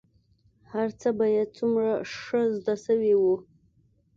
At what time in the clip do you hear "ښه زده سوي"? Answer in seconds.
2.21-3.13